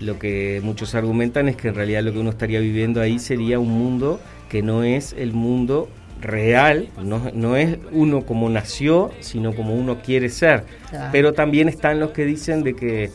lo 0.00 0.18
que 0.18 0.60
muchos 0.64 0.94
argumentan 0.94 1.50
es 1.50 1.56
que 1.56 1.68
en 1.68 1.74
realidad 1.74 2.02
lo 2.02 2.12
que 2.14 2.18
uno 2.18 2.30
estaría 2.30 2.60
viviendo 2.60 3.02
ahí 3.02 3.18
sería 3.18 3.58
un 3.58 3.68
mundo 3.68 4.20
que 4.48 4.62
no 4.62 4.82
es 4.84 5.14
el 5.18 5.32
mundo 5.32 5.88
real, 6.20 6.88
no, 7.02 7.30
no 7.34 7.56
es 7.56 7.76
uno 7.92 8.22
como 8.22 8.48
nació, 8.48 9.10
sino 9.20 9.54
como 9.54 9.74
uno 9.74 9.98
quiere 10.02 10.28
ser. 10.30 10.64
Pero 11.12 11.32
también 11.34 11.68
están 11.68 12.00
los 12.00 12.10
que 12.12 12.24
dicen 12.24 12.62
de 12.62 12.74
que 12.74 13.10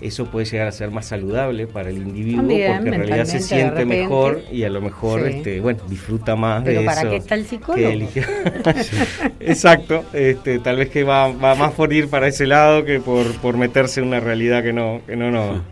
eso 0.00 0.24
puede 0.30 0.46
llegar 0.46 0.66
a 0.66 0.72
ser 0.72 0.90
más 0.90 1.04
saludable 1.06 1.66
para 1.66 1.90
el 1.90 1.98
individuo 1.98 2.38
También, 2.38 2.72
porque 2.78 2.88
en 2.88 2.94
realidad 2.94 3.24
se 3.26 3.38
siente 3.40 3.80
repente. 3.80 4.00
mejor 4.00 4.40
y 4.50 4.64
a 4.64 4.70
lo 4.70 4.80
mejor 4.80 5.20
Sí. 5.20 5.36
este 5.36 5.60
bueno 5.60 5.80
disfruta 5.90 6.36
más 6.36 6.64
Pero 6.64 6.80
de 6.80 6.86
¿para 6.86 7.00
eso 7.02 7.10
qué 7.10 7.16
está 7.16 7.34
el 7.34 7.42
que 7.42 7.48
psicólogo? 7.50 7.88
eligió. 7.90 8.22
exacto 9.40 10.04
este 10.12 10.58
tal 10.58 10.76
vez 10.76 10.88
que 10.88 11.04
va, 11.04 11.28
va 11.32 11.54
más 11.54 11.72
por 11.72 11.92
ir 11.92 12.08
para 12.08 12.28
ese 12.28 12.46
lado 12.46 12.84
que 12.84 12.98
por, 13.00 13.30
por 13.40 13.56
meterse 13.56 14.00
en 14.00 14.06
una 14.08 14.20
realidad 14.20 14.62
que 14.62 14.72
no 14.72 15.00
que 15.06 15.16
no 15.16 15.30
no 15.30 15.62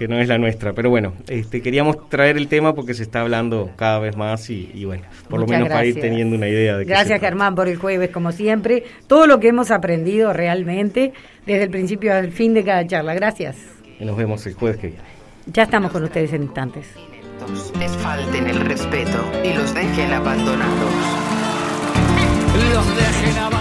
que 0.00 0.08
no 0.08 0.18
es 0.18 0.26
la 0.26 0.38
nuestra 0.38 0.72
pero 0.72 0.88
bueno 0.88 1.12
este 1.28 1.60
queríamos 1.60 2.08
traer 2.08 2.38
el 2.38 2.48
tema 2.48 2.74
porque 2.74 2.94
se 2.94 3.02
está 3.02 3.20
hablando 3.20 3.70
cada 3.76 3.98
vez 3.98 4.16
más 4.16 4.48
y, 4.48 4.70
y 4.72 4.86
bueno 4.86 5.02
por 5.28 5.40
lo 5.40 5.46
menos 5.46 5.68
para 5.68 5.84
ir 5.84 6.00
teniendo 6.00 6.34
una 6.34 6.48
idea 6.48 6.76
de 6.76 6.86
qué 6.86 6.90
Gracias. 6.90 7.20
Germán 7.20 7.54
por 7.54 7.68
el 7.68 7.76
jueves, 7.76 8.10
como 8.10 8.32
siempre. 8.32 8.84
Todo 9.06 9.26
lo 9.26 9.40
que 9.40 9.48
hemos 9.48 9.70
aprendido 9.70 10.32
realmente 10.32 11.12
desde 11.46 11.64
el 11.64 11.70
principio 11.70 12.14
al 12.14 12.32
fin 12.32 12.54
de 12.54 12.64
cada 12.64 12.86
charla. 12.86 13.14
Gracias. 13.14 13.56
Y 13.98 14.04
nos 14.04 14.16
vemos 14.16 14.46
el 14.46 14.54
jueves 14.54 14.78
que 14.78 14.88
viene 14.88 15.02
Ya 15.46 15.64
estamos 15.64 15.92
con 15.92 16.02
ustedes 16.04 16.32
en 16.32 16.42
instantes. 16.42 16.88
Les 17.78 17.90
falten 17.96 18.46
el 18.46 18.60
respeto 18.60 19.30
y 19.44 19.54
los 19.54 19.74
dejen 19.74 20.12
abandonados. 20.12 20.92
Los 22.72 22.96
dejen 22.96 23.38
abandonados. 23.38 23.59